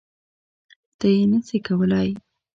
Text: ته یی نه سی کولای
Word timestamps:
ته 0.99 1.07
یی 1.15 1.23
نه 1.31 1.39
سی 1.47 1.57
کولای 1.67 2.09